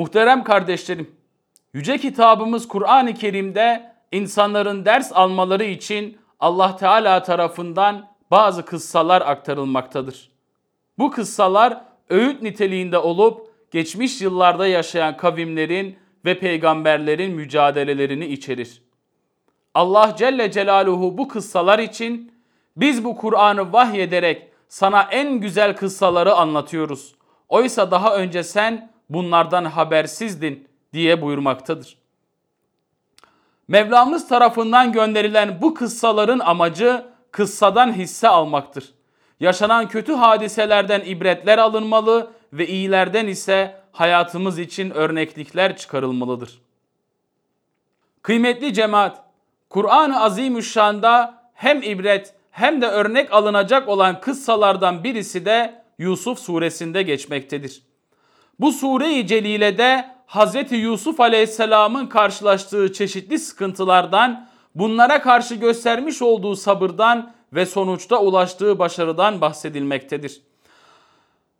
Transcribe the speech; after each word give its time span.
Muhterem 0.00 0.44
kardeşlerim, 0.44 1.10
yüce 1.74 1.98
kitabımız 1.98 2.68
Kur'an-ı 2.68 3.14
Kerim'de 3.14 3.92
insanların 4.12 4.84
ders 4.84 5.12
almaları 5.12 5.64
için 5.64 6.18
Allah 6.38 6.76
Teala 6.76 7.22
tarafından 7.22 8.08
bazı 8.30 8.64
kıssalar 8.64 9.20
aktarılmaktadır. 9.20 10.30
Bu 10.98 11.10
kıssalar 11.10 11.84
öğüt 12.10 12.42
niteliğinde 12.42 12.98
olup 12.98 13.54
geçmiş 13.70 14.20
yıllarda 14.20 14.66
yaşayan 14.66 15.16
kavimlerin 15.16 15.96
ve 16.24 16.38
peygamberlerin 16.38 17.34
mücadelelerini 17.34 18.26
içerir. 18.26 18.82
Allah 19.74 20.14
Celle 20.18 20.50
Celaluhu 20.50 21.18
bu 21.18 21.28
kıssalar 21.28 21.78
için 21.78 22.32
biz 22.76 23.04
bu 23.04 23.16
Kur'an'ı 23.16 23.72
vahyederek 23.72 24.48
sana 24.68 25.02
en 25.10 25.40
güzel 25.40 25.76
kıssaları 25.76 26.34
anlatıyoruz. 26.34 27.14
Oysa 27.48 27.90
daha 27.90 28.16
önce 28.16 28.42
sen 28.42 28.89
bunlardan 29.10 29.64
habersizdin 29.64 30.68
diye 30.92 31.22
buyurmaktadır. 31.22 31.96
Mevlamız 33.68 34.28
tarafından 34.28 34.92
gönderilen 34.92 35.62
bu 35.62 35.74
kıssaların 35.74 36.38
amacı 36.38 37.04
kıssadan 37.30 37.92
hisse 37.92 38.28
almaktır. 38.28 38.92
Yaşanan 39.40 39.88
kötü 39.88 40.12
hadiselerden 40.12 41.00
ibretler 41.00 41.58
alınmalı 41.58 42.30
ve 42.52 42.66
iyilerden 42.66 43.26
ise 43.26 43.80
hayatımız 43.92 44.58
için 44.58 44.90
örneklikler 44.90 45.76
çıkarılmalıdır. 45.76 46.60
Kıymetli 48.22 48.74
cemaat, 48.74 49.22
Kur'an-ı 49.68 50.20
Azimüşşan'da 50.20 51.42
hem 51.54 51.82
ibret 51.82 52.34
hem 52.50 52.82
de 52.82 52.86
örnek 52.86 53.32
alınacak 53.32 53.88
olan 53.88 54.20
kıssalardan 54.20 55.04
birisi 55.04 55.44
de 55.44 55.82
Yusuf 55.98 56.38
suresinde 56.38 57.02
geçmektedir. 57.02 57.82
Bu 58.60 58.72
sure-i 58.72 59.26
celilede 59.26 60.10
Hz. 60.26 60.72
Yusuf 60.72 61.20
aleyhisselamın 61.20 62.06
karşılaştığı 62.06 62.92
çeşitli 62.92 63.38
sıkıntılardan, 63.38 64.48
bunlara 64.74 65.22
karşı 65.22 65.54
göstermiş 65.54 66.22
olduğu 66.22 66.56
sabırdan 66.56 67.32
ve 67.52 67.66
sonuçta 67.66 68.18
ulaştığı 68.20 68.78
başarıdan 68.78 69.40
bahsedilmektedir. 69.40 70.42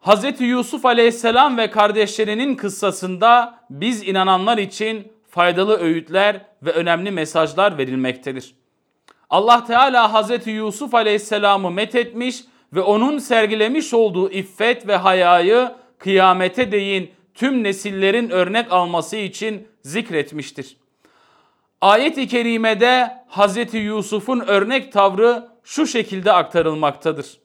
Hz. 0.00 0.40
Yusuf 0.40 0.86
aleyhisselam 0.86 1.58
ve 1.58 1.70
kardeşlerinin 1.70 2.54
kıssasında 2.54 3.58
biz 3.70 4.08
inananlar 4.08 4.58
için 4.58 5.12
faydalı 5.28 5.78
öğütler 5.78 6.40
ve 6.62 6.72
önemli 6.72 7.10
mesajlar 7.10 7.78
verilmektedir. 7.78 8.54
Allah 9.30 9.64
Teala 9.64 10.22
Hz. 10.22 10.46
Yusuf 10.46 10.94
aleyhisselamı 10.94 11.70
methetmiş 11.70 12.44
ve 12.72 12.80
onun 12.80 13.18
sergilemiş 13.18 13.94
olduğu 13.94 14.30
iffet 14.30 14.88
ve 14.88 14.96
hayayı 14.96 15.70
kıyamete 15.98 16.72
değin 16.72 17.10
tüm 17.34 17.64
nesillerin 17.64 18.30
örnek 18.30 18.72
alması 18.72 19.16
için 19.16 19.68
zikretmiştir. 19.82 20.76
Ayet-i 21.80 22.28
kerimede 22.28 23.24
Hz. 23.28 23.74
Yusuf'un 23.74 24.40
örnek 24.40 24.92
tavrı 24.92 25.48
şu 25.64 25.86
şekilde 25.86 26.32
aktarılmaktadır. 26.32 27.40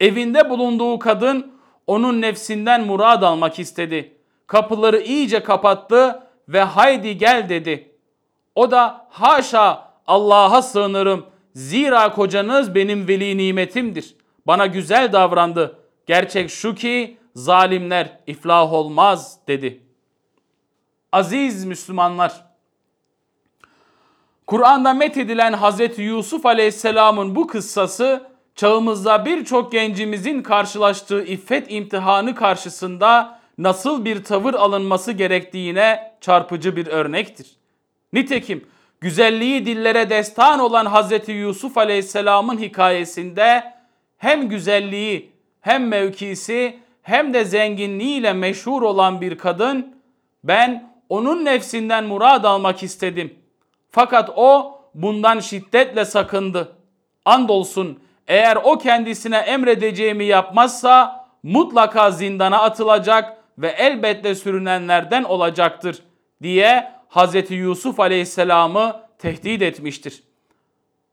Evinde 0.00 0.50
bulunduğu 0.50 0.98
kadın 0.98 1.52
onun 1.86 2.20
nefsinden 2.22 2.86
murad 2.86 3.22
almak 3.22 3.58
istedi. 3.58 4.14
Kapıları 4.46 5.00
iyice 5.00 5.42
kapattı 5.42 6.22
ve 6.48 6.62
haydi 6.62 7.18
gel 7.18 7.48
dedi. 7.48 7.92
O 8.54 8.70
da 8.70 9.06
haşa 9.10 9.92
Allah'a 10.06 10.62
sığınırım. 10.62 11.26
Zira 11.54 12.12
kocanız 12.12 12.74
benim 12.74 13.08
veli 13.08 13.36
nimetimdir. 13.36 14.16
Bana 14.46 14.66
güzel 14.66 15.12
davrandı. 15.12 15.78
Gerçek 16.06 16.50
şu 16.50 16.74
ki 16.74 17.18
zalimler 17.38 18.18
iflah 18.26 18.72
olmaz 18.72 19.38
dedi. 19.48 19.82
Aziz 21.12 21.64
Müslümanlar, 21.64 22.44
Kur'an'da 24.46 24.94
methedilen 24.94 25.52
Hazreti 25.52 26.02
Yusuf 26.02 26.46
Aleyhisselam'ın 26.46 27.34
bu 27.34 27.46
kıssası 27.46 28.26
çağımızda 28.54 29.24
birçok 29.24 29.72
gencimizin 29.72 30.42
karşılaştığı 30.42 31.24
iffet 31.24 31.72
imtihanı 31.72 32.34
karşısında 32.34 33.40
nasıl 33.58 34.04
bir 34.04 34.24
tavır 34.24 34.54
alınması 34.54 35.12
gerektiğine 35.12 36.14
çarpıcı 36.20 36.76
bir 36.76 36.86
örnektir. 36.86 37.56
Nitekim 38.12 38.66
güzelliği 39.00 39.66
dillere 39.66 40.10
destan 40.10 40.58
olan 40.58 40.86
Hazreti 40.86 41.32
Yusuf 41.32 41.78
Aleyhisselam'ın 41.78 42.58
hikayesinde 42.58 43.74
hem 44.18 44.48
güzelliği 44.48 45.32
hem 45.60 45.88
mevkisi 45.88 46.87
hem 47.08 47.34
de 47.34 47.44
zenginliğiyle 47.44 48.32
meşhur 48.32 48.82
olan 48.82 49.20
bir 49.20 49.38
kadın 49.38 49.96
ben 50.44 50.92
onun 51.08 51.44
nefsinden 51.44 52.04
murad 52.04 52.44
almak 52.44 52.82
istedim. 52.82 53.34
Fakat 53.90 54.30
o 54.36 54.80
bundan 54.94 55.40
şiddetle 55.40 56.04
sakındı. 56.04 56.76
Andolsun 57.24 57.98
eğer 58.26 58.58
o 58.64 58.78
kendisine 58.78 59.36
emredeceğimi 59.36 60.24
yapmazsa 60.24 61.24
mutlaka 61.42 62.10
zindana 62.10 62.58
atılacak 62.62 63.36
ve 63.58 63.68
elbette 63.68 64.34
sürünenlerden 64.34 65.24
olacaktır 65.24 66.02
diye 66.42 66.92
Hz. 67.10 67.50
Yusuf 67.50 68.00
Aleyhisselam'ı 68.00 69.00
tehdit 69.18 69.62
etmiştir. 69.62 70.22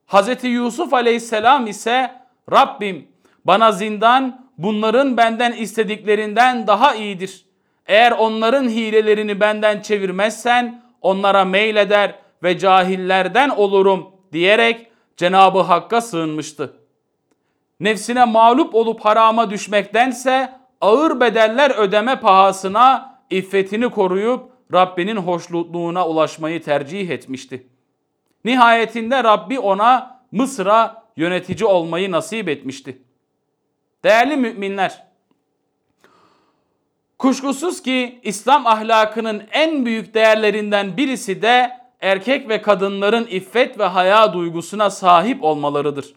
Hz. 0.07 0.43
Yusuf 0.43 0.93
Aleyhisselam 0.93 1.67
ise 1.67 2.11
Rabbim 2.51 3.07
bana 3.45 3.71
zindan 3.71 4.44
bunların 4.57 5.17
benden 5.17 5.51
istediklerinden 5.51 6.67
daha 6.67 6.95
iyidir. 6.95 7.45
Eğer 7.85 8.11
onların 8.11 8.69
hilelerini 8.69 9.39
benden 9.39 9.81
çevirmezsen 9.81 10.81
onlara 11.01 11.45
meyleder 11.45 12.15
ve 12.43 12.57
cahillerden 12.57 13.49
olurum 13.49 14.11
diyerek 14.31 14.87
Cenabı 15.17 15.59
Hakk'a 15.59 16.01
sığınmıştı. 16.01 16.73
Nefsine 17.79 18.25
mağlup 18.25 18.75
olup 18.75 19.05
harama 19.05 19.49
düşmektense 19.49 20.53
ağır 20.81 21.19
bedeller 21.19 21.71
ödeme 21.71 22.19
pahasına 22.19 23.19
iffetini 23.29 23.89
koruyup 23.89 24.49
Rabbinin 24.73 25.15
hoşnutluğuna 25.15 26.07
ulaşmayı 26.07 26.63
tercih 26.63 27.09
etmişti. 27.09 27.67
Nihayetinde 28.45 29.23
Rabbi 29.23 29.59
ona 29.59 30.21
Mısır'a 30.31 31.03
yönetici 31.15 31.65
olmayı 31.65 32.11
nasip 32.11 32.49
etmişti. 32.49 33.01
Değerli 34.05 34.37
müminler, 34.37 35.03
kuşkusuz 37.17 37.81
ki 37.81 38.19
İslam 38.23 38.67
ahlakının 38.67 39.43
en 39.51 39.85
büyük 39.85 40.13
değerlerinden 40.13 40.97
birisi 40.97 41.41
de 41.41 41.71
erkek 42.01 42.49
ve 42.49 42.61
kadınların 42.61 43.27
iffet 43.29 43.79
ve 43.79 43.83
haya 43.83 44.33
duygusuna 44.33 44.89
sahip 44.89 45.43
olmalarıdır. 45.43 46.15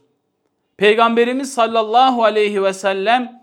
Peygamberimiz 0.76 1.54
sallallahu 1.54 2.24
aleyhi 2.24 2.62
ve 2.62 2.72
sellem 2.72 3.42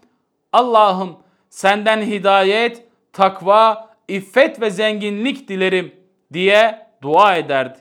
Allah'ım 0.53 1.17
senden 1.49 2.01
hidayet, 2.01 2.87
takva, 3.13 3.89
iffet 4.07 4.61
ve 4.61 4.69
zenginlik 4.69 5.47
dilerim 5.47 5.95
diye 6.33 6.87
dua 7.01 7.35
ederdi. 7.35 7.79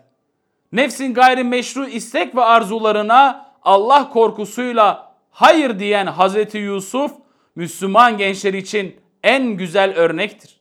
Nefsin 0.73 1.15
gayrimeşru 1.15 1.87
istek 1.87 2.37
ve 2.37 2.45
arzularına 2.45 3.51
Allah 3.63 4.11
korkusuyla 4.11 5.04
hayır 5.35 5.79
diyen 5.79 6.07
Hazreti 6.07 6.59
Yusuf 6.59 7.13
Müslüman 7.57 8.19
gençler 8.19 8.55
için 8.55 8.97
en 9.23 9.47
güzel 9.47 9.95
örnektir. 9.97 10.61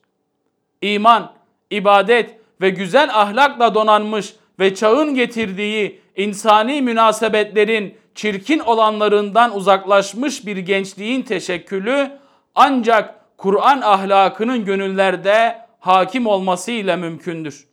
İman, 0.82 1.34
ibadet 1.70 2.38
ve 2.62 2.70
güzel 2.70 3.10
ahlakla 3.14 3.76
donanmış 3.76 4.34
ve 4.60 4.76
çağın 4.76 5.16
getirdiği 5.16 6.02
insani 6.16 6.82
münasebetlerin 6.82 7.98
çirkin 8.16 8.60
olanlarından 8.60 9.56
uzaklaşmış 9.56 10.46
bir 10.46 10.58
gençliğin 10.58 11.22
teşekkülü 11.22 12.12
ancak 12.56 13.38
Kur'an 13.38 13.82
ahlakının 13.82 14.66
gönüllerde 14.66 15.58
hakim 15.80 16.28
olmasıyla 16.28 16.98
mümkündür. 16.98 17.68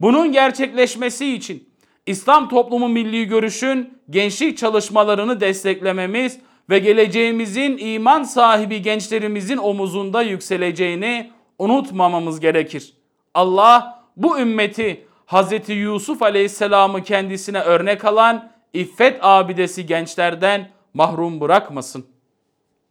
Bunun 0.00 0.32
gerçekleşmesi 0.32 1.34
için 1.34 1.71
İslam 2.06 2.48
toplumu 2.48 2.88
milli 2.88 3.28
görüşün 3.28 3.98
gençlik 4.10 4.58
çalışmalarını 4.58 5.40
desteklememiz 5.40 6.38
ve 6.70 6.78
geleceğimizin 6.78 7.78
iman 7.78 8.22
sahibi 8.22 8.82
gençlerimizin 8.82 9.56
omuzunda 9.56 10.22
yükseleceğini 10.22 11.30
unutmamamız 11.58 12.40
gerekir. 12.40 12.94
Allah 13.34 14.04
bu 14.16 14.38
ümmeti 14.38 15.06
Hz. 15.26 15.68
Yusuf 15.68 16.22
Aleyhisselam'ı 16.22 17.02
kendisine 17.02 17.60
örnek 17.60 18.04
alan 18.04 18.50
iffet 18.72 19.18
abidesi 19.20 19.86
gençlerden 19.86 20.70
mahrum 20.94 21.40
bırakmasın. 21.40 22.06